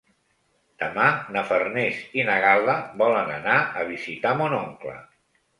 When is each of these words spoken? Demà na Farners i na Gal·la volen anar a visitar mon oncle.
Demà 0.83 1.09
na 1.35 1.43
Farners 1.49 2.01
i 2.21 2.25
na 2.31 2.37
Gal·la 2.45 2.75
volen 3.05 3.29
anar 3.37 3.59
a 3.83 3.87
visitar 3.93 4.37
mon 4.41 4.61
oncle. 4.65 4.99